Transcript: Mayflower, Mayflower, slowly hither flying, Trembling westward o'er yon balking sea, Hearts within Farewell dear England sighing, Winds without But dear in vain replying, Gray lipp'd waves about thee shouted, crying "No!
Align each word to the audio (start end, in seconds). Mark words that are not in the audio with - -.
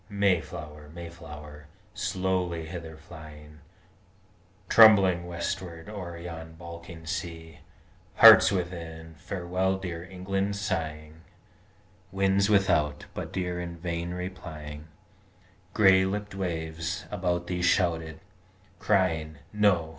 Mayflower, 0.09 0.89
Mayflower, 0.95 1.67
slowly 1.93 2.65
hither 2.65 2.97
flying, 2.97 3.59
Trembling 4.67 5.27
westward 5.27 5.87
o'er 5.89 6.17
yon 6.17 6.53
balking 6.53 7.05
sea, 7.05 7.59
Hearts 8.15 8.51
within 8.51 9.13
Farewell 9.19 9.77
dear 9.77 10.03
England 10.03 10.55
sighing, 10.55 11.21
Winds 12.11 12.49
without 12.49 13.05
But 13.13 13.31
dear 13.31 13.59
in 13.61 13.77
vain 13.77 14.09
replying, 14.09 14.87
Gray 15.75 16.03
lipp'd 16.03 16.33
waves 16.33 17.05
about 17.11 17.45
thee 17.45 17.61
shouted, 17.61 18.21
crying 18.79 19.35
"No! 19.53 19.89